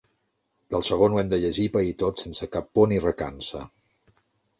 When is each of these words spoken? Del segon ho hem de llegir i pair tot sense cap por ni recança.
Del 0.75 0.85
segon 0.85 1.17
ho 1.17 1.19
hem 1.23 1.29
de 1.33 1.37
llegir 1.43 1.65
i 1.69 1.71
pair 1.75 1.89
tot 2.03 2.23
sense 2.23 2.47
cap 2.57 2.71
por 2.79 2.89
ni 2.93 2.99
recança. 3.05 3.63